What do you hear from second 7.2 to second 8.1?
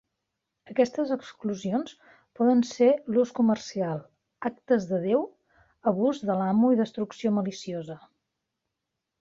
maliciosa.